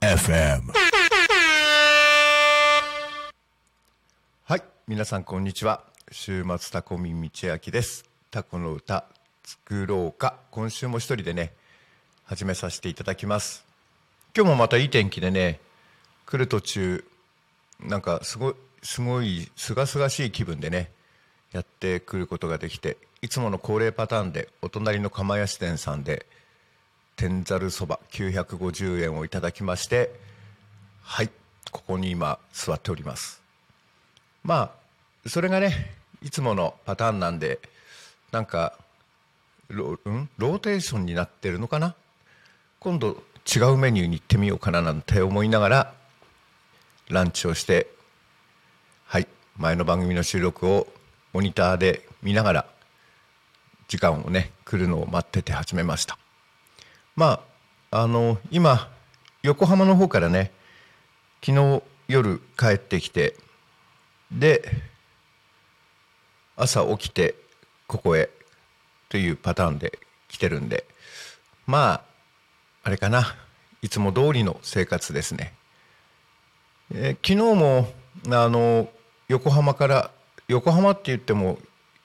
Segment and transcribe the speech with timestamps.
[0.00, 0.72] FM
[4.44, 5.82] はい皆さんこんにちは。
[6.10, 8.04] 週末タコミ道明です。
[8.30, 9.04] タコの歌
[9.44, 10.36] 作ろうか。
[10.50, 11.52] 今週も一人でね
[12.24, 13.64] 始めさせていただきます。
[14.36, 15.60] 今日もまたいい天気でね
[16.26, 17.04] 来る途中
[17.80, 20.90] なんかすごいすごいすがすがしい気分でね
[21.54, 26.26] やってくることができていつもの恒例パターンでお隣の釜屋支店さんで
[27.16, 30.10] 天ざるそば950円をいただきまして
[31.02, 31.30] はい
[31.70, 33.40] ここに今座っております。
[34.42, 34.72] ま
[35.24, 37.60] あそれがねいつものパターンなんで
[38.32, 38.76] なんか
[39.68, 41.94] ロ,、うん、ローテーションになってるのかな？
[42.80, 45.94] 今度違うメニューに行ってみようかななんて思いながら
[47.08, 47.86] ランチをして
[49.06, 50.88] はい前の番組の収録を
[51.34, 52.66] モニターで見ながら
[53.88, 56.16] 時間をね来るのを待ってて始めました。
[57.16, 57.42] ま
[57.90, 58.88] ああの今
[59.42, 60.52] 横浜の方からね
[61.44, 63.36] 昨日夜帰ってきて
[64.30, 64.62] で
[66.56, 67.34] 朝起きて
[67.88, 68.30] ここへ
[69.08, 69.98] というパターンで
[70.28, 70.84] 来てるんで
[71.66, 72.02] まあ
[72.84, 73.36] あれかな
[73.82, 75.52] いつも通りの生活ですね、
[76.94, 77.88] えー昨日も
[78.30, 78.88] あの
[79.28, 80.10] 横浜から
[80.48, 81.58] 横浜って言っても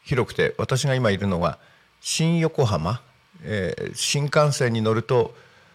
[0.03, 1.59] 広くて私が今いるのは
[2.01, 3.01] 新横浜、
[3.43, 5.33] えー新幹線に乗ると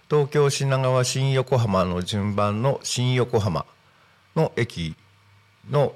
[0.09, 3.67] 東京品川新横浜の順番の新横浜
[4.37, 4.95] の駅
[5.71, 5.95] の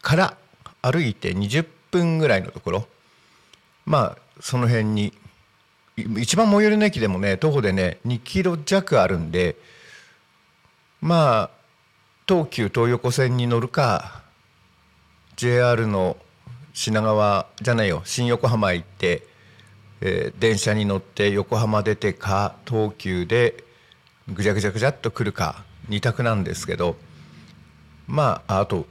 [0.00, 0.36] から
[0.80, 2.86] 歩いて20分ぐらいのところ。
[3.84, 5.12] まあその辺に
[5.96, 9.56] 一番最寄りの駅でもね徒歩でね2キロ弱あるんで
[11.00, 11.50] まあ
[12.26, 14.21] 東急東横線に乗るか
[15.36, 16.16] JR の
[16.72, 19.22] 品川じゃないよ新横浜行って、
[20.00, 23.64] えー電車に乗って横浜出てか東急で
[24.32, 26.96] ぐちゃぐちゃぐちゃっと来るか2択なんですけど
[28.06, 28.86] まああと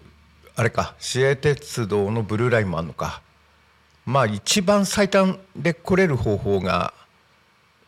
[0.56, 3.22] あれか市営鉄道のブルーラインもあるのか。
[4.06, 6.94] まあ一番最短で来れる方法が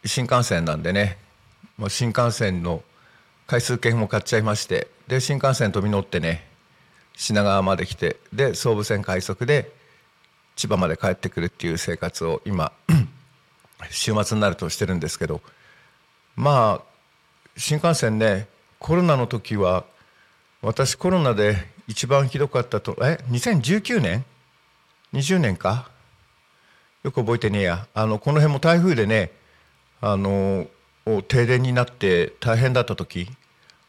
[0.05, 1.17] 新幹線なんでね。
[1.77, 2.83] もう新幹線の
[3.47, 6.47] 回数券も買っちゃいましてで新幹線飛び乗ってね
[7.15, 9.71] 品川まで来てで総武線快速で
[10.55, 12.71] 千葉まで帰ってくるっていう生活を今
[13.89, 15.41] 週末になるとしてるんですけど
[16.35, 16.93] まあ
[17.57, 18.47] 新幹線ね
[18.79, 19.85] コロナの時は
[20.61, 21.57] 私コロナで
[21.87, 24.25] 一番ひどかったとえ2019年
[25.13, 25.89] ？20年か？
[27.03, 27.87] よく覚えてねえや。
[27.93, 29.31] あのこの辺も台風でね
[30.01, 30.67] あの
[31.27, 33.29] 停電になって大変だった時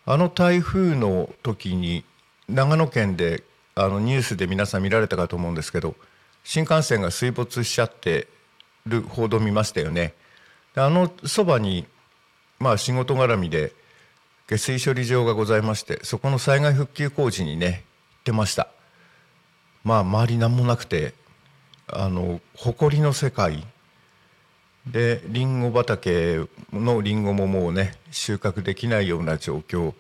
[0.05, 2.05] あの台風の時に
[2.49, 3.43] 長野県で
[3.75, 5.95] あのニュースで皆さん見られたかと思うんですけど
[6.45, 8.29] 新幹線が水没しちゃって
[8.87, 10.15] る報道見ましたよね。
[10.77, 11.87] あのそばに
[12.59, 13.73] まあ仕事絡みで
[14.47, 18.69] 下水処理場がございましてそこの災害復旧工事にね行ってました。
[19.85, 21.15] まあ周り何もなくて
[21.87, 23.67] あの埃の世界。
[24.87, 29.95] でリンゴ畑のリンゴももうね収穫できないような状況。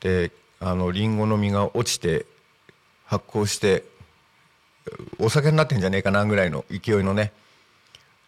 [0.00, 2.26] であのリンゴの実が落ちて
[3.06, 3.84] 発酵して
[5.18, 7.32] お酒になってんじゃねえかなぐらいの勢いのね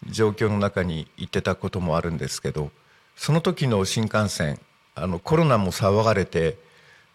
[0.09, 2.71] 状況の中に行ってたこともあるんですけど
[3.17, 4.59] その時の新幹線
[4.95, 6.57] あのコロナも騒がれて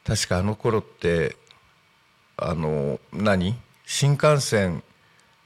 [0.05, 1.35] 確かあの頃って
[2.37, 3.55] あの何？
[3.85, 4.83] 新幹線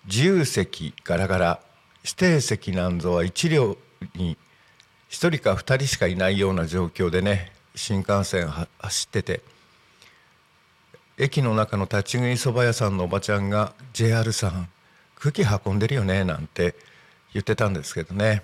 [0.06, 1.60] 自由席ガラガラ
[2.04, 3.78] 指定席なんぞは1両
[4.16, 4.38] に
[5.10, 9.42] 1人か2人しかいないような状況でね新幹線走ってて
[11.22, 14.68] 駅の中の立ち食いそば屋さんのおばちゃんが「JR さん
[15.16, 16.74] 空気運んでるよね」なんて
[17.32, 18.42] 言ってたんですけどね。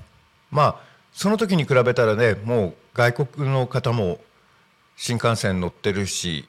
[0.52, 0.76] まあ
[1.12, 4.20] その時に比べたらねもう外国の方も
[4.96, 6.48] 新幹線乗ってるし、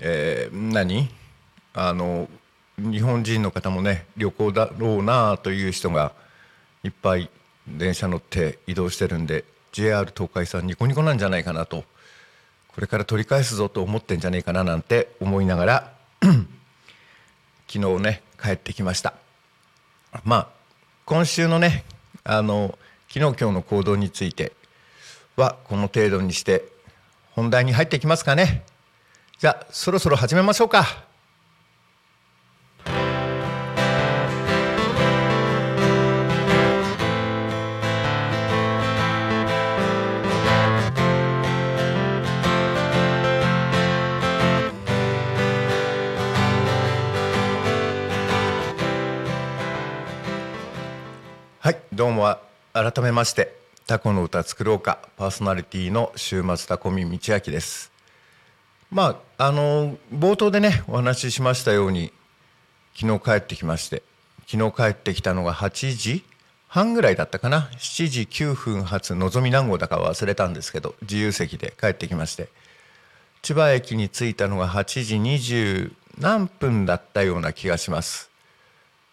[0.00, 1.08] えー何？
[1.74, 2.28] あの
[2.78, 6.12] 日本人の方もね旅行だろうなという人が
[6.82, 7.30] いっぱい
[7.68, 11.84] 電車乗って移動してるんで JR 東海さんニコニコなんじゃないかなと
[12.76, 15.92] これから取り返すぞと思ってんじゃねえかななんて思いながら
[17.66, 19.14] 昨日ね帰ってきました。
[20.24, 20.48] まあ
[21.06, 21.84] 今週のね
[22.22, 22.78] あの
[23.08, 24.52] 昨日今日の行動について
[25.36, 26.64] はこの程度にして
[27.30, 28.62] 本題に入っていきますかね。
[29.38, 31.05] じゃあそろそろ始めましょうか。
[51.96, 52.36] どうも
[52.74, 53.56] 改めまして
[53.86, 57.90] タコの歌作ろうかパーソナリティの週末タコミ道明です。
[58.90, 62.12] まああの冒頭でねお話ししましたように
[62.94, 64.02] 昨日帰ってきまして
[64.46, 66.22] 昨日帰ってきたのが8時
[66.68, 67.70] 半ぐらいだったかな。
[67.78, 72.50] 7時9分発のぞみ何号だか忘れたんですけど自由席で帰ってきまして
[73.40, 78.28] 千葉駅に着いたのが8時20何分だったような気がします。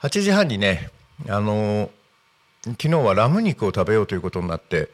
[0.02, 0.92] 8時半にね
[1.30, 1.90] あの
[2.66, 4.90] 昨日はラム肉を食べようということになって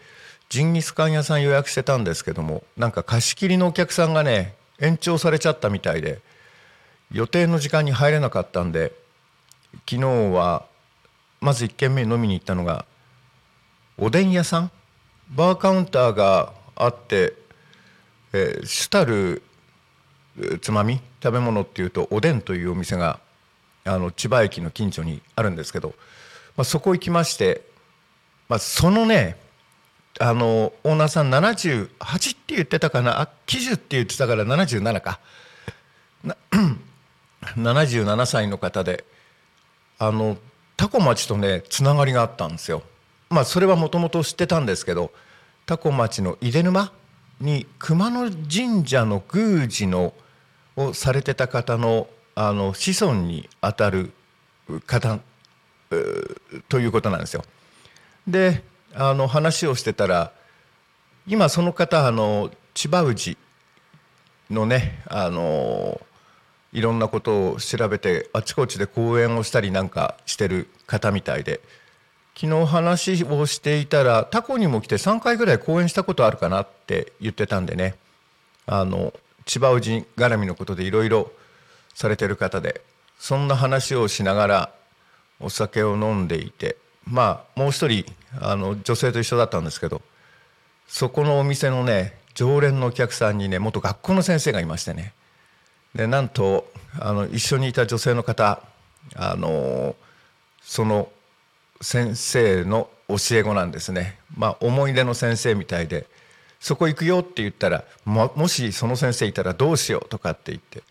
[0.50, 6.19] ジンギスカン屋さん予約してたんですけどもなんか貸し切りのお客さんがね延長されちゃったみたいで
[7.12, 8.94] 予定の時間に入れなかったんで
[9.88, 10.66] 昨日は
[11.42, 12.86] まず1軒目飲みに行ったのが
[14.00, 14.72] おでん屋さん？
[15.30, 17.33] バーカウンターがあって、
[18.33, 19.44] えー主たる
[20.62, 21.01] つまみ？
[21.22, 23.19] 食べ物っていうとおでんというお店が
[23.86, 25.94] あの千葉駅の近所にあるんですけど、
[26.60, 27.62] まあ、そこ行きまして、
[28.50, 29.38] まあ、そのね
[30.20, 31.90] あのオーナーさん78っ
[32.36, 35.22] て言ってたかなあ90って言ってたから77か
[36.22, 36.36] な
[37.56, 39.06] 77歳の方で
[40.00, 40.36] あの
[40.76, 42.84] タコ町とねつながりがあったんですよ。
[43.30, 45.12] まあそれはもともと知ってたんですけど
[45.66, 46.92] タコ町の出沼
[47.40, 50.14] に熊野神社の宮司の
[50.76, 54.12] をされてた方のあの子孫にあたる
[54.86, 55.20] 方
[56.68, 57.44] ということなんですよ。
[58.27, 58.63] で
[58.94, 60.31] あの話をしてたら
[61.27, 63.38] 今その方あの千葉氏
[64.50, 66.01] のねあの
[66.71, 71.62] いろんなことを調べてあちこちで講演をしたりなんかしてる方みたいで
[72.36, 77.95] 昨日話をしていたらタコにも来て3回ぐらい講演したことあるかなって言ってたんでね
[78.65, 79.13] あの
[79.45, 81.31] 千葉氏絡みのことでいろいろ
[81.95, 82.81] されてる方で
[83.18, 84.71] そんな話をしながら
[85.39, 88.06] お酒を飲んでいてまあもう一人
[88.39, 90.01] あの女性と一緒だったんですけど
[90.88, 95.13] そこのお店のね常連のお客さんにね元学校の先生がいましてね。
[95.95, 98.62] でなんとあの一緒にいた女性の方
[99.15, 99.95] あの
[100.62, 101.09] その
[101.81, 104.19] 先生の教え子なんですね。
[104.36, 106.06] まあ思い出の先生みたいで
[106.59, 110.83] そこ行くよって言ったらももしその先生いたらどうしようとかって言って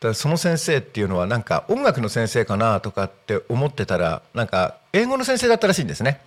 [0.00, 6.20] だその先生っていうのはなんか音楽の先生かなとかって思ってたらなんか英語の先生だったらしいんですね。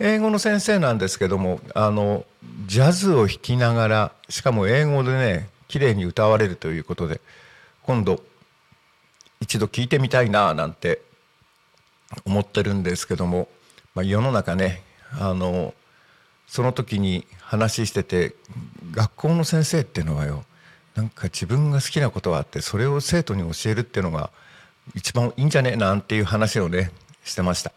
[0.00, 2.24] 英語の先生なんですけどもあの
[2.66, 7.20] ジャズを弾きながらしかも英語でね綺麗に歌われるということで
[7.82, 8.20] 今度
[9.40, 11.00] 一度聞いてみたいななんて
[12.24, 13.48] 思ってるんですけども、
[13.94, 14.82] まあ、世の中ね
[15.20, 15.74] あの
[16.48, 18.34] その時に話してて
[18.90, 20.44] 学校の先生っていうのはよ
[20.94, 24.30] なんか自分が好きなことがあってそれを生徒に教えるっていうのが
[24.94, 25.72] 一番いいんじゃね？
[25.72, 26.92] えなんていう話をね
[27.24, 27.72] してました。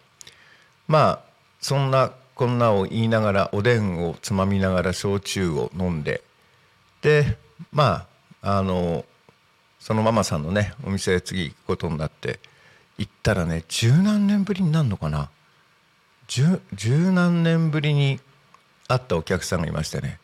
[0.87, 1.19] まあ
[1.59, 6.21] そんなこんなを言いながらおでんをつまみながら焼酎を飲んで
[7.01, 7.37] で
[7.71, 8.05] ま
[8.43, 9.03] ああの
[9.79, 12.39] そのママさんのねお店へ次行くことになって
[12.99, 15.29] 行ったらね十何年ぶりになるのかな？
[16.27, 16.59] 十
[17.11, 18.19] 何年ぶりに
[18.87, 20.19] 会ったお客さんがいましてね。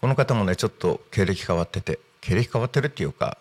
[0.00, 1.98] この方もねちょっと経歴変わってて。
[2.26, 3.38] 経歴変わってるっていうか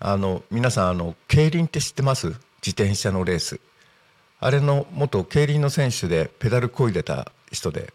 [0.00, 2.26] あの皆さんあの競輪って知ってます？
[2.26, 3.60] 自転車のレース。
[4.40, 7.92] あれの元競輪の選手でペダルこいでた人で。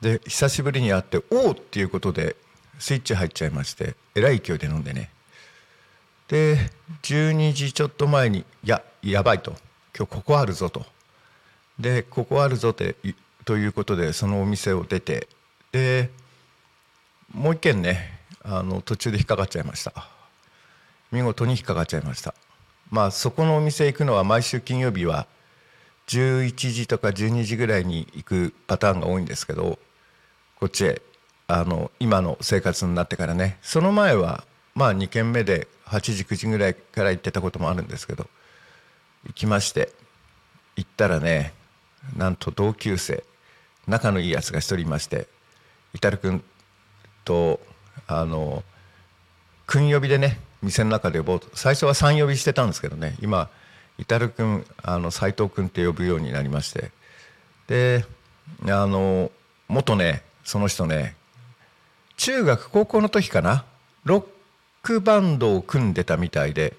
[0.00, 2.34] で久しぶりに会って「おお!」っていうことで
[2.80, 5.12] スイッチ入っちゃいましてえらい勢いで飲んでね。
[6.26, 9.52] で12時ちょっと前に「ややばい」と
[9.96, 10.84] 「今日ここあるぞ」と。
[11.78, 12.96] で「ここあるぞ」って
[13.44, 15.28] ということでそのお店を出て。
[15.70, 16.10] で
[17.32, 20.08] もう一軒ねあの途中で引っかかっちゃいました。
[21.10, 22.34] 見事に引っかかっちゃいました。
[22.90, 25.26] まあそこのお店行くのは毎週金曜日は
[26.08, 29.78] 11時とか12時ぐらいに行くパターンが多いんですけど
[30.58, 31.02] こっちへ
[31.46, 33.58] あの今の生活になってからね。
[33.62, 34.44] その前は
[34.74, 38.26] まあ2軒目で8時9時ぐらいから行ってたこともあるんですけど
[39.26, 39.92] 行きまして
[40.76, 41.52] 行ったらね
[42.16, 43.24] なんと同級生
[43.86, 45.26] 仲のいいやつが一人いまして
[45.94, 46.42] イタル君
[47.24, 47.60] と
[48.06, 48.62] あの
[49.66, 51.48] 君呼びでね店の中で呼ぼうと。
[51.54, 53.16] 最初は3呼びしてたんですけどね。
[53.20, 53.48] 今
[53.98, 56.90] イタル君あの斉藤君って呼ぶようになりまして。
[57.66, 58.04] で
[58.68, 59.30] あの
[59.68, 61.16] 元ねその人ね
[62.16, 63.64] 中学高校の時かな。
[64.04, 64.24] ロッ
[64.82, 66.76] クバンドを組んでたみたいで、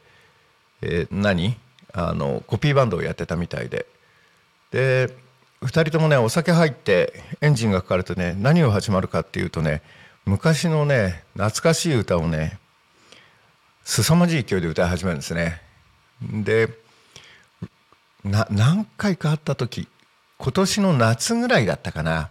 [0.82, 1.58] えー何？
[1.94, 3.86] あのコピーバンドをやってたみたいで。
[4.72, 5.16] で
[5.62, 9.82] 2人ともねお酒入ってエンジンがかかるとね何を始まるかっていうとね
[10.26, 12.58] 昔のね懐かしい歌をね
[13.84, 15.62] 凄まじい勢いで歌い始めるんですね。
[16.22, 16.70] で
[18.24, 19.88] 何回か会った時
[20.38, 22.30] 今年の夏ぐらいだったかな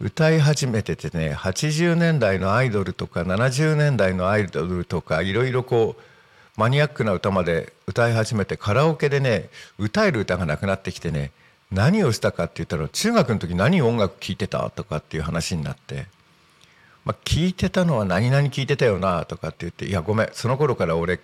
[0.00, 11.32] 歌い始めててね80年代のアイドルとか70年代のアイドルとかいろいろこうマニアックな歌まで歌い始めてカラオケでね歌える歌がなくなってきてね
[11.72, 16.06] 何をしたかって言ったら中学の時何音楽聴いてたとかっていう話になって、
[17.06, 21.20] まあ、聞いてたのは何々聞いてたよなとかって言っていやごめんその頃から俺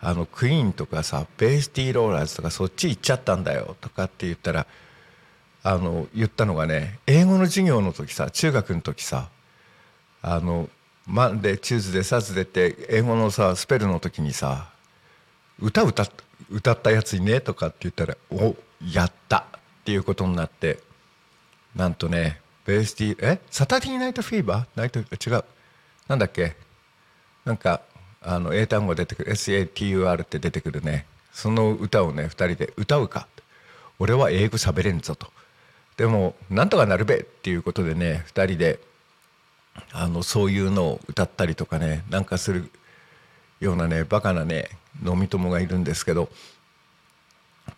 [0.00, 4.66] あのクイーンとかさベイシティローラーズとかそっち行っちゃったんだよとかって言ったら
[5.62, 9.30] あの言ったのがね英語の授業の時さ中学の時さ
[10.20, 10.68] あの
[11.06, 14.68] Monday Tuesday Thursday って英語のさスペルの時にさ
[15.58, 16.08] 歌歌っ
[16.50, 18.54] 歌ったやつにねとかって言ったら「お
[18.92, 20.80] やった!」っていうことになって
[21.74, 25.04] なんとねベースティーえサタディーナイトフィーバーナイト違
[25.34, 25.44] う。
[26.08, 26.56] なんだっけ？
[27.44, 27.82] なんか
[28.22, 29.32] あの英単語出てくる。
[29.32, 31.06] SATUR って出てくるね。
[31.32, 33.26] その歌をね2人で歌うか。
[33.98, 35.30] 俺は英語喋れんぞと。
[35.96, 37.18] でもなんとかなるべ。
[37.18, 38.80] っていうことでね2人で
[39.92, 42.70] あのそういうのを歌ったりとかねなんかする
[43.60, 44.70] ようなねバカなね
[45.04, 46.30] 飲み友がいるんですけど。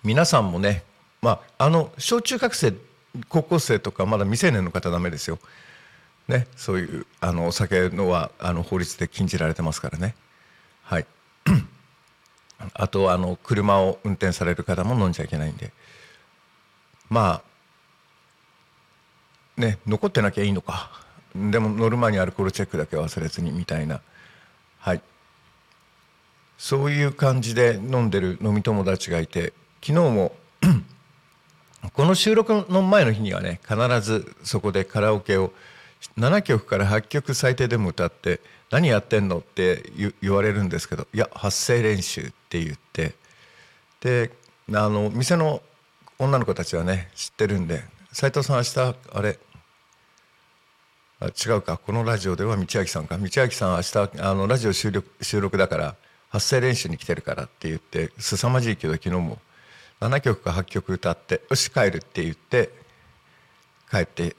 [0.03, 0.83] 皆さんもね
[1.23, 2.75] まああの小中学生
[3.29, 5.39] 高校生とかまだ未成年の方ダメですよ。
[6.29, 10.15] ね、そういうあのお酒のはあの法律で禁じられてますからね。
[10.83, 11.07] はい。
[12.75, 15.73] あとあの車を運転される方も飲んじゃいけないんで。
[17.09, 17.43] ま
[19.57, 20.91] あね残ってなきゃいいのか。
[21.35, 24.01] でも乗る前にアルコールチェックだけ忘れずにみたいな。
[24.79, 25.03] はい。
[26.59, 30.33] そういう感じで飲んでる飲み友達がいて昨日も
[31.93, 35.53] この収録の前の日にはね必ずそこでカラオケを
[36.19, 38.41] 7曲から8曲最低でも歌って
[38.71, 43.15] 「何やってんの?」って言われるんですけど「いや発声練習」って言って
[44.01, 44.31] で
[44.73, 45.63] あの店の
[46.19, 49.39] 女の子たちはね知ってるんで「斉藤さん明日あれ
[51.21, 55.97] あ違うかこのラジオでは道明さんか道明さん明日あのラジオ収録収録だから
[56.29, 59.39] 発声練習に来てるから」って言って凄まじいけど昨日も
[60.01, 62.71] 7曲か8曲歌って「よし帰る」って言って
[63.91, 64.37] 帰って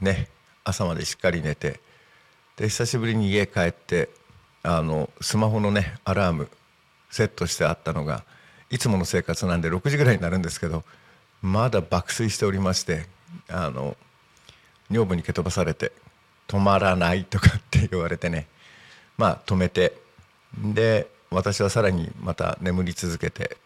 [0.00, 0.28] ね
[0.64, 1.80] 朝までしっかり寝て
[2.56, 4.10] で久しぶりに家帰って
[4.62, 6.50] あのスマホのねアラーム
[7.10, 8.24] セットしてあったのが
[8.70, 10.84] いつもの生活なんで6時ぐらいになるんですけど
[11.42, 13.06] まだ爆睡しておりまして
[13.48, 13.96] あの
[14.90, 15.92] 女房に蹴飛ばされて
[16.46, 18.46] 「止まらない」とかって言われてね
[19.16, 19.94] まあ止めて
[20.56, 23.56] で私はさらにまた眠り続けて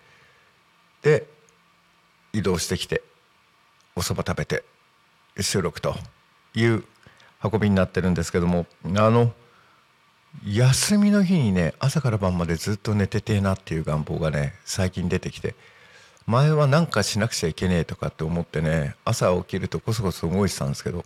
[1.05, 1.27] で
[2.33, 3.03] 移動してきて
[3.95, 4.65] お蕎麦食べて
[5.41, 5.95] 収録と
[6.55, 6.83] いう
[7.43, 9.33] 運びになってるんですけどもあの
[10.45, 15.55] 休みの日にね朝から晩までずっと寝ててえなっていう願望がね最近出てきて
[16.27, 21.05] 前は何かしなくちゃいけねえとかって思ってね朝起きるとこそこそ動いてたんですけど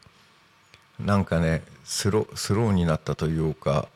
[1.00, 3.88] なんかねスロスローになったというか、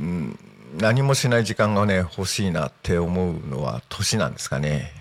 [0.00, 0.38] うん、
[0.78, 4.92] 何もしない時間がね欲しいなって思うのは年なんですかね。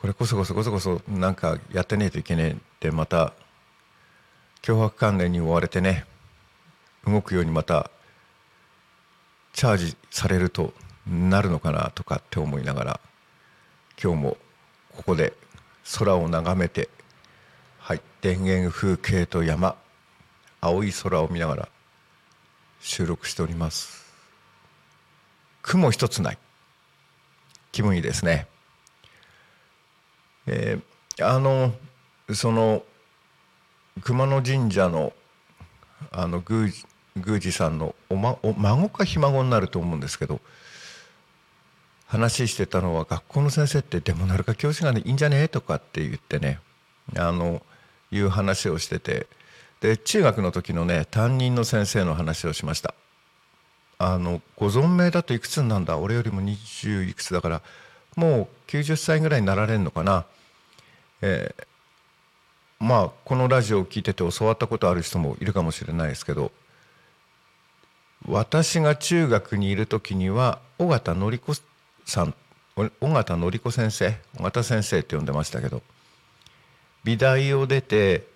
[0.00, 3.34] これこそこそこそこそなんかやってねえといけねえってまた
[4.62, 6.06] 脅迫観念に追われてね
[7.06, 7.90] 動くようにまた
[9.52, 10.72] チャージされると
[11.06, 13.00] なるのかなとかって思いながら
[14.02, 14.36] 今日も
[14.96, 15.34] ここで
[15.98, 16.88] 空を眺めて
[17.78, 19.76] はい田園風景と山
[20.60, 21.68] 青い空を見ながら
[22.80, 24.10] 収録しております。
[25.62, 26.38] 雲一つない。
[27.72, 28.46] 気分いいですね。
[30.46, 31.74] えー、あの
[32.34, 32.82] その
[34.02, 35.12] 熊野神社の
[36.10, 40.40] あの宮司宮司さんのお、ま、お孫かひ孫になると思うんですけど
[42.06, 45.42] 話してたのは学校の先生ってでもなるか教師がねいいんじゃね？
[45.42, 46.58] えとかって言ってね
[47.16, 47.62] あの
[48.10, 49.26] いう話をしてて
[49.80, 52.94] で中学の時のね担任の先生の話をしました。
[53.98, 55.98] あのご存命だといくつなんだ？
[55.98, 57.62] 俺よりも20いくつだから
[58.16, 60.24] もう90歳ぐらいになられるのかな、
[61.20, 61.64] えー、
[62.84, 66.50] まあこのラジオを聞いてて教わったことある人もいるかもしれないですけど
[68.26, 71.54] 私が中学にいる時には尾形典子
[72.06, 72.34] さん
[72.76, 75.82] 尾形典子先生尾形先生って呼んでましたけど
[77.04, 78.26] 美大を出て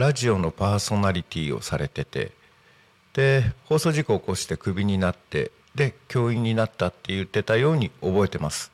[0.00, 2.32] ラジオのパーソナリティをされてて
[3.12, 8.72] で放送事故を起こしてクビになってで教員になったって言ってたように覚えてます。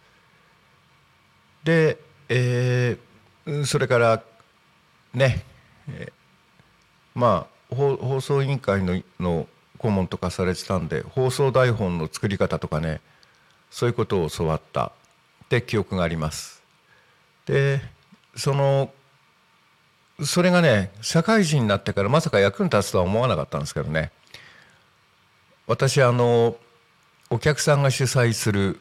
[1.65, 4.23] で、えー、それから
[5.15, 5.43] ね、
[5.89, 6.13] えー、
[7.19, 13.01] まあ放送委員会のの顧問とかされてたんで放送台本の作り方とかね
[13.73, 14.93] そういうことを教わった
[15.45, 16.63] って記憶があります。
[17.47, 17.81] で
[18.37, 18.93] その
[20.25, 24.11] それがね社会人になってからまさか役に立つとは思わなかったんですけどね。
[25.67, 26.57] 私あの
[27.29, 28.81] お客さんが主催する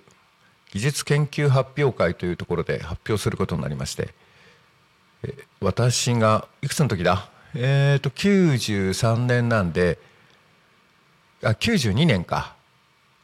[0.71, 4.13] 技術研究発表会というところで発表することになりまして
[5.61, 7.29] 私がいくつの時だ？
[7.55, 9.97] えっ、と93年なんで
[11.43, 12.55] あ92年か。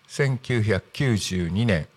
[0.08, 1.88] 1992年。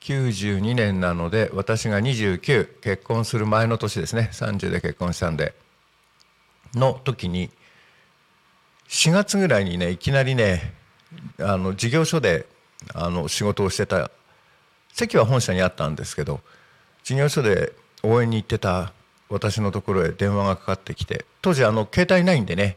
[0.00, 4.30] 92年なので私が29結婚する前の年ですね。
[4.32, 5.54] 30で結婚したんで。
[6.74, 7.50] の時に
[8.88, 10.74] 4月ぐらいにねいきなりね
[11.38, 12.46] あの事業所で
[12.94, 14.10] あの仕事をしてた。
[14.92, 16.40] 席は本社にあったんですけど
[17.04, 18.92] 事業所で応援に行ってた
[19.28, 22.76] 私のところへ電話がかかってきて当時あの携帯ないんでね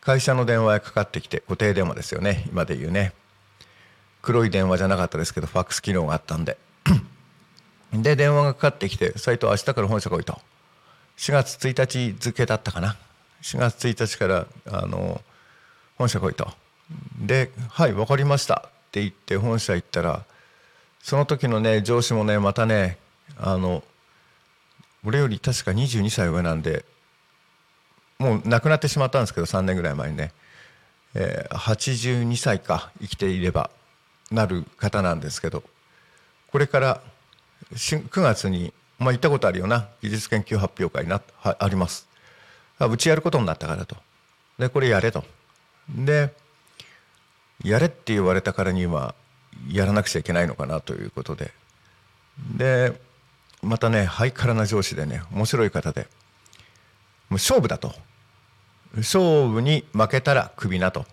[0.00, 3.12] 会社の電話へかかってきて固定電話ですよね今で言うね。
[4.26, 6.58] 黒い電話じゃなかったですけどファックス機能があったんで。
[7.94, 10.40] で電話がかかってきて「斎藤明日から本社来い」と
[11.16, 12.96] 4月1日付だったかな。
[13.42, 15.22] 4月1日からあの
[15.96, 16.52] 本社来いと
[17.20, 20.24] で「はい分かりました」って言って本社行ったら
[21.00, 22.98] その時のね上司もねまたね
[23.38, 23.84] あの
[25.04, 26.84] 俺より確か22歳上なんで
[28.18, 30.32] もう亡くなってしまったんですけど3年ぐらい前にね、
[31.14, 33.70] えー、82歳か生きていれば。
[34.30, 35.62] なる方なんですけど
[36.50, 37.00] これから
[37.72, 42.08] 9月に、まあ、行ったことあるよな技術研究発表会なはあります。
[42.78, 43.96] うちやることになったからと。
[44.58, 45.24] でこれやれと。
[45.88, 46.34] で
[47.64, 49.14] やれって言われたからには
[49.68, 51.52] やらなくちゃいけないのかなということで。
[52.56, 53.00] で
[53.62, 57.94] またねハイカラな上司でね面白い方でもう勝負だと。
[58.96, 61.04] 勝負に負けたらクビなと。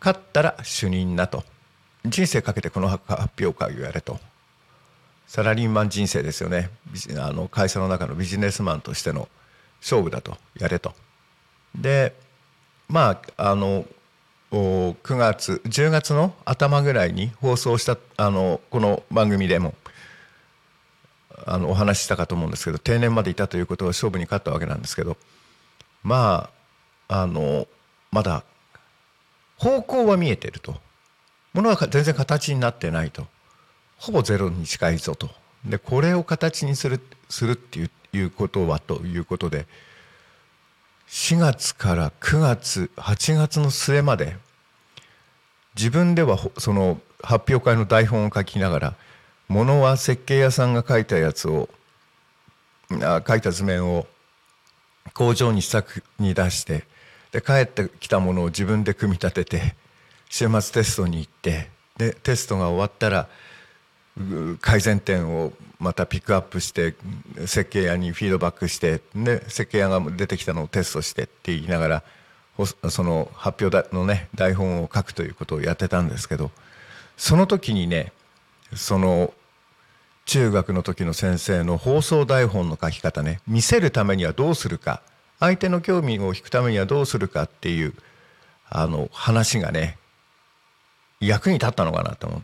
[0.00, 1.44] 勝ったら主任なと。
[2.04, 3.04] 人生かけてこの発
[3.40, 4.18] 表会をやれと。
[5.26, 6.70] サラリーマン人生ですよね。
[7.18, 9.28] あの会社の中のビジネスマンとしての
[9.80, 10.92] 勝負だとやれと。
[11.74, 12.14] で
[12.88, 13.84] まああの
[14.50, 19.74] 9月10月の頭ぐらいに放送したあのこの番組でも
[21.46, 25.16] あのお話ししたかと思うんですけど定年までいたということは勝負に勝ったわけなんですけど
[26.02, 26.50] ま
[27.08, 27.68] ああの
[28.10, 28.42] まだ
[29.58, 30.80] 方向は見えてると。
[31.52, 33.26] ものは全然形になってないと。
[33.98, 35.30] ほぼゼロに近いぞと。
[35.64, 39.66] でこれを形にするするっていういうことはということで
[41.08, 44.36] 4月から9月8月の末まで
[45.76, 48.94] 自分ではその発表会の台本を書きながら
[49.48, 51.68] ものは設計屋さんが書いたやつを
[53.02, 54.06] あ書いた図面を
[55.14, 56.84] 工場に試作に出して
[57.32, 59.76] で帰ってきたものを自分で組み立てて
[60.30, 63.28] 週末テストに行ってでテストが終わったら
[64.60, 66.94] 改善点をまたピックアップして
[67.46, 72.02] 設計屋にフィードバックしてで設計屋が出てきたのをテストしてって言いながら
[72.90, 76.50] その発表のね台本を書くということをやってたんですけど
[77.16, 78.12] その時にね
[78.74, 79.32] その
[80.26, 85.02] 中学の時の先生の放送台本の書き方ね見せるためにはどうするか
[85.40, 87.94] 相手の興味を引くためにはどうするかっていう
[88.68, 89.96] あの話がね
[91.20, 92.42] 役に立ったのかなと思う。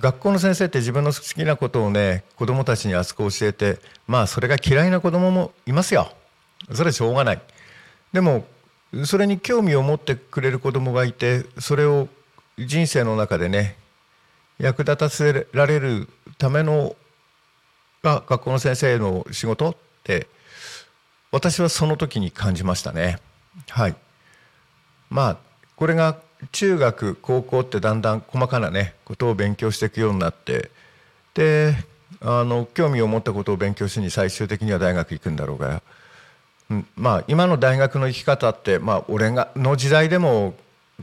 [0.00, 6.12] 学校の先生って自分の好きなことをね子供たちに熱く教えてまあそれが嫌いな子供ももいますよ。
[6.72, 7.42] それはしょうがない。
[8.12, 8.44] でも
[9.04, 12.08] それに興味を持ってくれる子供がいてそれを
[12.58, 13.76] 人生の中でね
[14.58, 16.96] 役立たせられるための
[18.02, 20.26] が学校の先生の仕事って
[21.30, 23.18] 私はその時に感じましたね。
[23.68, 23.94] はい。
[25.08, 25.36] まあ
[25.76, 26.18] これが
[26.52, 30.70] 中学高校ってだんだん細かなねことを勉強していくようになって
[31.34, 31.74] で
[32.20, 35.82] あの興味を持ったことを勉強しに最終的には大学行くんだろうが、
[36.70, 40.54] うん、まあ今の大学の生き方ってまあ俺がの時代でも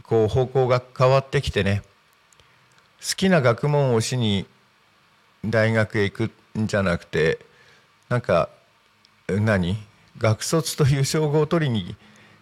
[0.03, 1.83] こう方向が変わってきてね
[2.99, 4.45] 好きな学問をしに
[5.45, 7.39] 大学へ行くんじゃなくて
[8.09, 8.49] なんか
[9.27, 9.77] 何？
[10.17, 11.95] 学卒という称号を取りに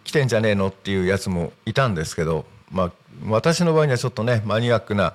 [0.05, 2.45] 来てんじゃねえのっていうやつもいたんですけど。
[2.71, 2.91] まあ、
[3.27, 5.13] 私の場合にはちょっとねマニアックな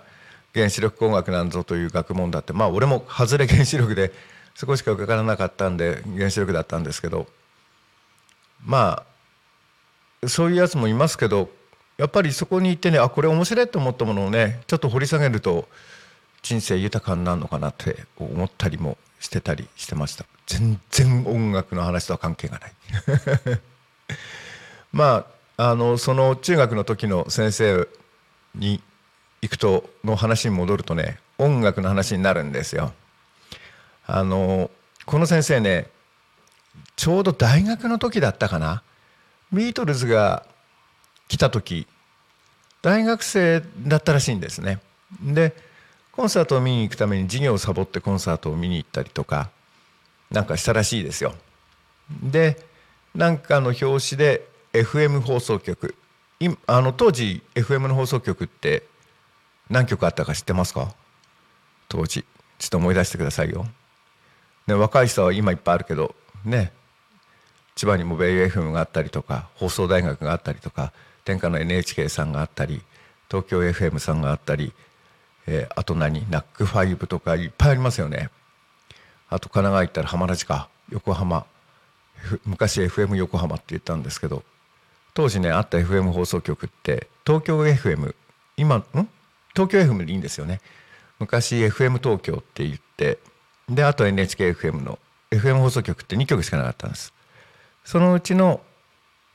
[0.55, 4.13] 原子力工学なんぞという学問だってまあ俺も外れ原子力で
[4.55, 7.27] そこしかかからなかったんで原子力だったんですけど
[8.65, 9.05] ま
[10.23, 11.49] あそういうやつもいますけど
[11.99, 15.69] やっぱりそこに行ってねあこれ面白いと思ったものをねちょっと掘り下げると
[16.43, 20.25] 人生豊かになるのかなって思ったりもしてたりしてました。
[20.47, 22.73] 全然音楽の話とは関係がない。
[24.93, 27.87] まああのその中学の時の先生
[28.55, 28.83] に
[29.43, 32.95] 行くとの話に戻るとね音楽の話になるんですよ。
[34.07, 34.71] あの
[35.05, 35.89] この先生ね
[36.97, 38.83] ちょうど大学の時だったかな？
[39.53, 40.47] ビートルズが
[41.29, 41.87] 来た時
[42.81, 44.81] 大学生だったらしいんですね。
[45.21, 45.55] で
[46.13, 49.51] コンサートを見に行くために授業をサボってコンサートを見に行ったりとか
[50.31, 51.35] なんかしたらしいですよ。
[52.23, 52.57] で
[53.15, 55.95] なんかの表紙で FM 放送局。
[56.39, 58.85] いあの当時 FM の放送局って
[59.69, 60.95] 何局あったか知ってますか？
[61.89, 62.25] 当時。
[62.59, 63.67] ちょっと思い出してくださいよ、
[64.67, 66.73] ね、若い人は今いっぱいあるけどね。
[67.75, 70.93] 千葉にもベイ FM があったりとか放送大学があったりとか
[71.25, 72.83] 天下の NHK さんがあったり
[73.31, 74.75] 東京 FM さんがあったり、
[75.47, 78.29] えーあと何？NAC5 とかいっぱいありますよね。
[79.31, 81.47] あと神奈川行ったら浜ラジか横浜。
[82.45, 84.43] 昔 FM 横浜って言ったんですけど
[85.21, 88.15] 当時ねあった FM 放送局って東京 FM
[88.57, 88.85] 今ん？
[89.55, 90.63] 東京 FM でいいんですよね
[91.19, 93.19] 昔 FM 東京って言って
[93.69, 94.99] であと NHKFM の
[95.31, 97.13] FM 放送局って2局しかなかったんです
[97.85, 98.63] そのうちの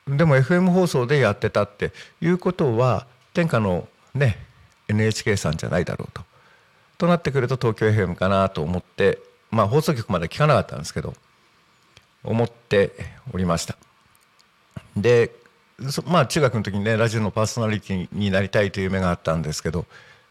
[0.07, 4.43] でも FM 放送でやってたっていうことは天下のね
[4.87, 6.23] NHK さんじゃないだろうと。
[6.97, 9.19] となってくると東京 FM かなと思って
[9.51, 11.13] まあ放送局まで聞かなかったんですけど
[12.23, 12.91] 思って
[13.31, 13.77] おりました。
[14.97, 15.31] で
[16.05, 19.85] まあ中学の時にねラジオのパーソナリティになりたいという夢があったんですけど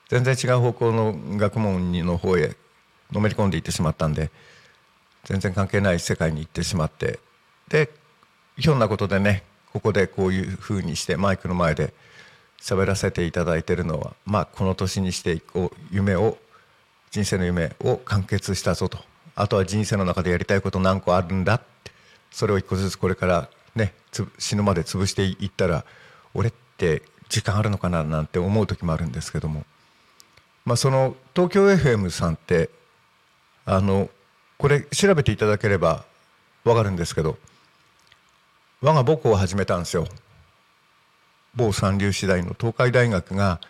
[0.09, 2.57] 全然違う方向の学問の方へ
[3.13, 4.31] のめり込んでいってしまったんで
[5.25, 7.19] 全然関係ない世界に行ってしまって
[7.69, 7.91] で
[8.57, 11.93] ひょんなことでねここでこういうふうにしてマイクの前で
[12.61, 16.39] 喋らせていただいてるのはまあこの年にしていこう夢を
[17.11, 18.99] 人生の夢を完結したぞと。
[19.37, 21.91] あとは人生の中でやりたいこと何個あるんだって
[22.31, 23.95] それを一個ずつこれからね
[24.39, 25.85] 死ぬまで潰していったら
[26.35, 29.65] 俺って時間あるのかななんて思う時もあるんですけども。
[30.65, 32.71] まあその東京 FM さんって
[33.67, 34.09] あの
[34.57, 36.05] これ調べていただければ
[36.65, 37.37] 分かるんですけど
[38.81, 40.07] 我が母校を始めたんですよ。
[41.55, 43.61] 某三流次第の東海大学が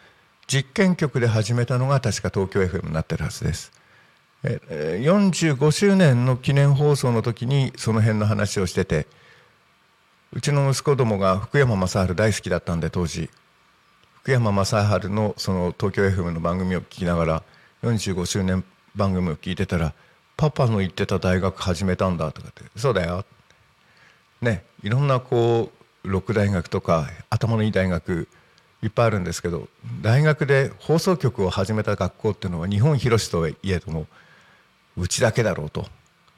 [0.46, 3.72] 実験局で始めたのが確か東京 FM になってるはずです。
[4.42, 9.06] 45周年の記念放送の時にその辺の話をしてて
[10.34, 13.30] うちの息子どもが福山雅治大好きだったんで当時。
[14.22, 17.42] 福山雅治のその東京 FM の番組を聞きながら
[17.84, 18.64] 45周年
[18.96, 19.92] 番組を聞いてたら
[20.36, 23.24] 「パパの行ってた大学始めたんだ」とかって「そうだよ」
[24.40, 25.70] ねいろんなこ
[26.02, 28.26] う六大学とか頭のいい大学
[28.82, 29.68] いっぱいあるんですけど
[30.00, 34.06] 大学で放送局を始めた学校っていうのは日本広しといえども
[34.96, 35.86] うちだけだろうと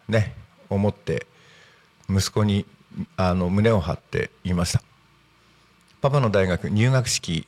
[0.09, 0.35] ね
[0.69, 1.27] 思って
[2.11, 2.67] 息子に
[3.17, 4.83] あの胸を張って言いました。
[6.01, 7.47] パパの大学入学式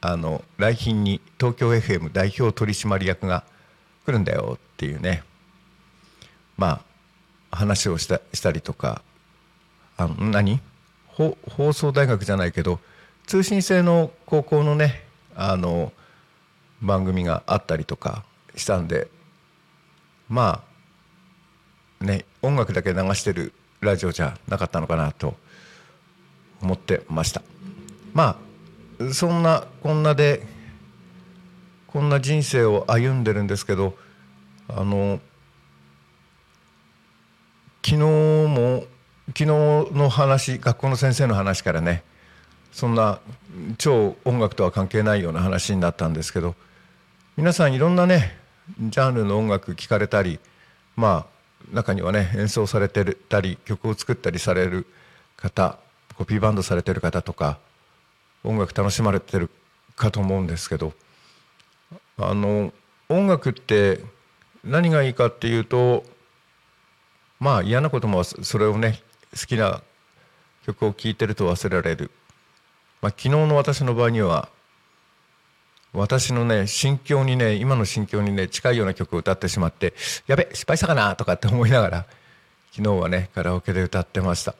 [0.00, 3.44] あの来賓に東京 FM 代表取締役が
[4.04, 5.22] 来るんだよっていうね。
[6.56, 6.82] ま
[7.50, 9.02] あ話をしたしたりとか
[9.96, 10.60] あの何？
[11.16, 12.78] 放送大学じゃないけど
[13.26, 15.02] 通信制の高校のね
[15.34, 15.92] あの
[16.82, 19.08] 番組があったりとかしたんで
[20.28, 20.62] ま
[22.00, 25.34] あね音楽だけ流してるラジオじゃなかったのかなと
[26.62, 27.42] 思ってました。
[28.14, 28.38] ま
[29.00, 30.42] あそんなこんなで
[31.86, 33.96] こんな人生を歩んでるんですけど
[34.68, 35.20] あの
[37.84, 38.84] 昨日も
[39.28, 42.02] 昨日の話学校の先生の話からね
[42.72, 43.20] そんな
[43.78, 46.54] 超音楽とは関係ないような話になったんですけど
[47.36, 48.38] 皆さんいろんなね
[48.80, 50.40] ジャンルの音楽聴かれたり
[50.96, 51.35] まあ
[51.72, 54.86] 中にはね演奏されてたり曲を作ったりされる
[55.36, 55.78] 方
[56.16, 57.58] コピーバンドされてる方とか
[58.44, 59.50] 音楽楽しまれてる
[59.96, 60.92] かと思うんですけど
[62.18, 62.72] あの
[63.08, 64.00] 音楽って
[64.64, 66.04] 何がいいかっていうと
[67.38, 69.00] まあ嫌なこともそれをね
[69.38, 69.82] 好きな
[70.64, 72.10] 曲を聴いてると忘れられる、
[73.02, 74.48] まあ、昨日の私の場合には
[75.92, 79.94] 私のね心境にね今の心境にね近いような曲を歌ってしまって
[80.26, 82.06] やべ失敗したかなとかって思いながら
[82.72, 84.54] 昨日はねカラオケで歌ってました。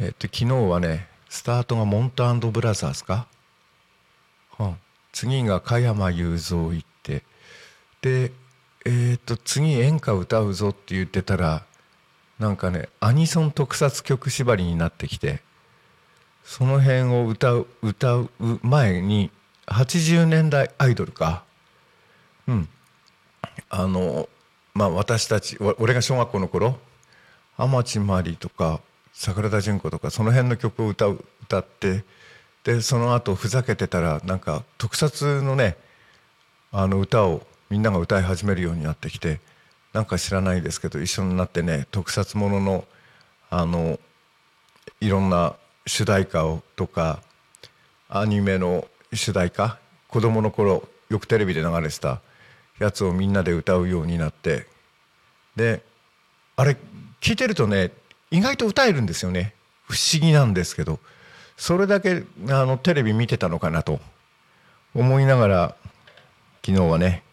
[0.00, 3.26] えっと昨日はねスタートがモンタブラザーズか、
[4.58, 4.76] うん、
[5.12, 7.22] 次が加山雄三行って
[8.02, 8.32] で
[8.84, 11.64] えっと次演歌歌うぞって言ってたら
[12.38, 15.40] なんかねアニソン特撮曲縛りになってきて
[16.44, 18.30] その辺を歌う歌う
[18.62, 19.30] 前に
[19.66, 21.44] 80年代アイドルか。
[22.46, 22.68] うん。
[23.70, 24.28] あの
[24.74, 26.78] まあ私たち俺が小学校の頃
[27.56, 28.80] 天地真理とか
[29.12, 32.04] 桜田淳子とかその辺の曲を歌う歌って
[32.64, 35.76] でその後ふざけてたらなんか特撮のね
[36.72, 39.40] あの歌をみんなが歌い始めるようになってきて
[39.92, 42.84] なんか知らないですけど一緒になってね特撮ものの
[43.50, 44.00] あの
[45.00, 45.54] いろんな
[45.86, 47.22] 主題歌をとか
[48.08, 49.78] アニメの主題歌？
[50.08, 52.20] 子供の頃よくテレビで流れてた
[52.78, 54.66] やつをみんなで歌うようになって。
[55.56, 55.82] で
[56.56, 56.76] あれ
[57.20, 57.90] 聞いてるとね
[58.30, 59.54] 意外と歌えるんですよね。
[59.86, 60.98] 不思議なんですけど。
[61.56, 64.00] それだけあのテレビ見てたのかなと。
[64.94, 65.76] 思いながら
[66.64, 67.24] 昨日はね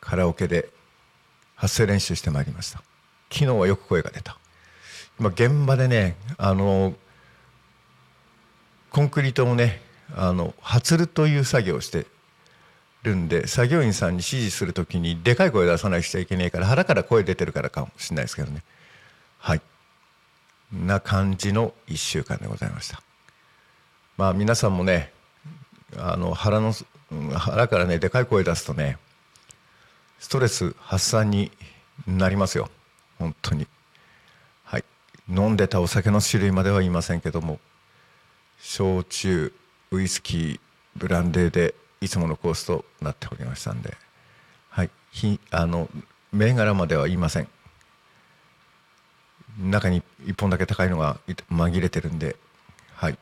[0.00, 0.70] カラオケで
[1.54, 2.82] 発声練習してまいりました。
[3.30, 4.38] 昨日はよく声が出た。
[5.18, 6.94] 今現場でねあの
[8.90, 9.82] コンクリートをね
[10.14, 12.06] あの発るという作業をして
[13.02, 18.62] るんで作業員さんに指示する時にでかい声出さなくちゃいけないから腹から声出てるからかもしれないですけどね。
[19.38, 19.60] はい。
[20.72, 23.00] な感じの1週間でございました。
[24.16, 25.12] まあ皆さんもね
[25.96, 26.74] あの腹の
[27.34, 28.98] 腹からねでかい声出すとね
[30.18, 31.52] ストレス発散に
[32.06, 32.68] なりますよ。
[33.18, 33.66] 本当に。
[34.64, 34.84] はい。
[35.28, 37.60] 飲んでたお酒の種類までは言いませんけども
[38.58, 39.52] 焼酎
[39.90, 40.60] ウイスキー
[40.96, 43.96] ブランデーでいつものコースとなっておりましたんで。
[44.70, 44.90] はい。
[45.10, 45.88] ひあの
[46.32, 47.48] 銘柄までは言いません。
[49.58, 51.18] 中に1本だけ高いのが
[51.50, 52.36] 紛れてるんで。
[52.94, 53.18] はい。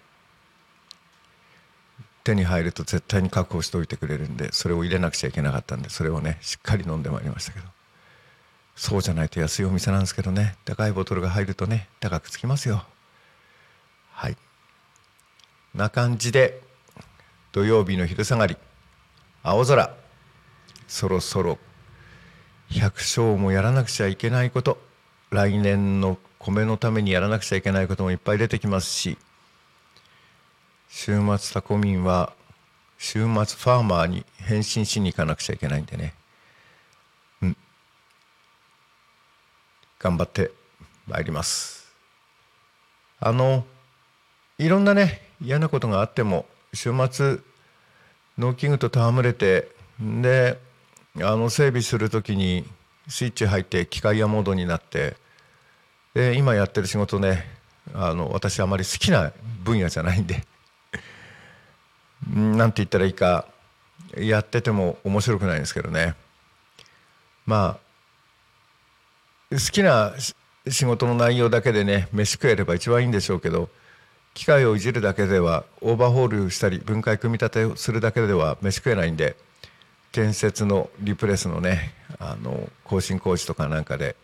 [2.25, 7.67] 手に入ると絶対に確保しておいてくれるんでそれを入れなくちゃいけなかったんでそれをねしっかり飲んでまいりましたけど。
[8.77, 10.57] そうじゃないと安いお店なんですけどね。
[10.65, 12.85] 高いボトルが入るとね高くつきますよ。
[14.13, 14.37] はい。
[15.75, 16.61] な感じで
[17.53, 18.57] 土曜日の昼下がり
[19.43, 19.95] 青空
[20.87, 21.59] そろそろ
[22.71, 24.79] 百姓もやらなくちゃいけないこと
[25.31, 29.19] 来年の米のためにやらなくちゃいけないこともいっぱい出てきますし
[30.89, 32.33] 週末タコミンは
[32.99, 36.15] 週末ファーマーに変身しに行かなくちゃいけないんでね。
[37.43, 37.57] うん。
[39.99, 40.53] 頑張って
[41.07, 41.93] まいります。
[43.19, 43.65] あの
[44.59, 47.39] いろんなね嫌なことがあっても週末
[48.39, 49.69] 農機具と戯れて
[50.01, 50.59] で
[51.17, 52.65] あの整備する時に
[53.09, 55.17] スイッチ入って機械屋モードになって
[56.15, 57.45] で今やってる仕事ね
[57.93, 60.45] あの私あまり好きな分野じゃないんで
[62.29, 63.47] なんて言ったらいいか
[64.17, 66.15] やってても面白くないんですけどね。
[67.47, 67.85] まあ
[69.55, 70.15] 好きな
[70.69, 73.69] 仕事の内容だけでね飯食えれば一番いいんでしょうけど
[74.35, 79.37] 機械をいじるだけではオーバーホールしたり分解組み立てをするだけでは飯食えないんで
[80.13, 84.17] 建設のリプレスのねあの更新工事とかなんかで。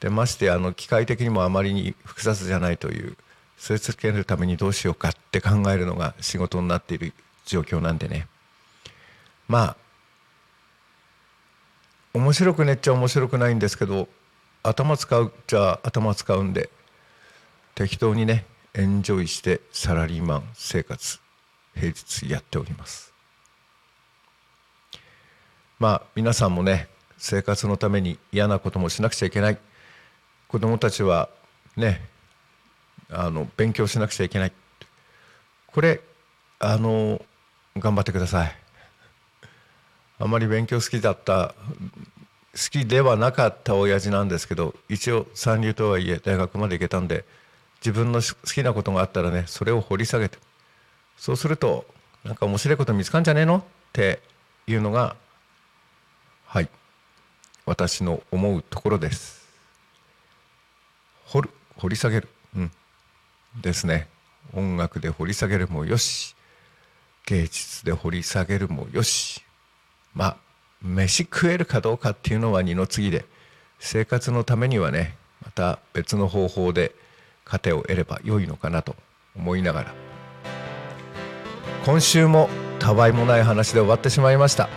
[0.00, 3.16] でましてあの機械的にもあまりに複雑じゃないという
[3.56, 7.12] それつけるためにどうしようかって考えるのが仕事になっている
[7.46, 8.26] 状況なんでね。
[9.46, 9.76] まあ
[12.14, 14.08] 面白くねっちゃ面白くないんですけど
[14.64, 16.68] 頭使うじゃ頭使うんで
[17.76, 21.20] 適当にねエンジョイしてサラリーマン生活
[21.74, 23.12] 平日やっております。
[25.78, 29.58] まあ皆さんもね生活のために嫌なこともしなくちゃいけない。
[30.48, 31.28] 子どもたちは
[31.76, 32.08] ね
[33.10, 34.52] あの勉強しなくちゃいけない。
[35.66, 36.00] これ
[36.58, 37.20] あの
[37.76, 38.56] 頑張ってください。
[40.18, 41.54] あまり勉強好きだった
[42.54, 47.26] 好きではなかった親父なんですけど一応三流とはいえ大学まで行けたんで
[47.84, 50.38] 自分の好きなことがあったらねそれを掘り下げて。
[51.16, 51.84] そうすると
[52.24, 53.58] なんか面白いこと見つかんじゃねえの？
[53.58, 54.20] って
[54.66, 55.16] いうのが
[56.46, 56.68] はい。
[57.66, 59.46] 私の思うところです。
[61.26, 62.28] 掘る掘り下げる。
[62.56, 62.70] うん。
[63.60, 64.08] ですね。
[64.54, 66.34] 音楽で掘り下げるもよし。
[67.26, 69.42] 芸術で掘り下げるもよし。
[70.14, 70.36] まあ
[70.82, 73.24] 飯食えるかどうかっていうのは二の次で
[73.78, 76.94] 生活のためにはねまた別の方法で
[77.52, 78.96] 糧を得れば良いのかなと
[79.36, 79.94] 思いながら。
[81.84, 84.68] 今週もたわいもない話で終わってしまいました。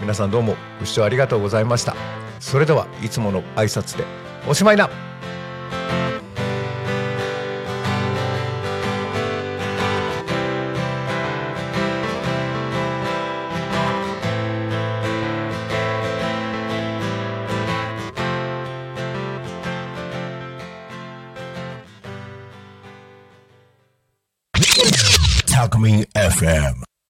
[0.00, 1.94] 皆さんどうもご視聴ありがとうございました。
[2.40, 4.04] それではいつもの挨拶で
[4.48, 4.90] おしまいな。